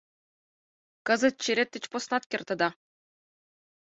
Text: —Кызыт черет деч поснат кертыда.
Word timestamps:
—Кызыт 1.07 1.35
черет 1.43 1.69
деч 1.73 1.85
поснат 1.91 2.23
кертыда. 2.31 2.69